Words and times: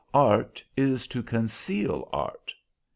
"'Art 0.15 0.63
is 0.75 1.05
to 1.05 1.21
conceal 1.21 2.09
art.' 2.11 2.55